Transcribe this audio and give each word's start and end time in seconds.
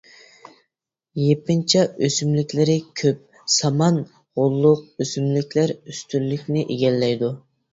يېپىنچا 1.23 1.83
ئۆسۈملۈكلىرى 2.07 2.77
كۆپ، 3.01 3.21
سامان 3.57 4.01
غوللۇق 4.41 4.83
ئۆسۈملۈكلەر 5.05 5.75
ئۈستۈنلۈكنى 5.77 6.67
ئىگىلەيدۇ. 6.67 7.33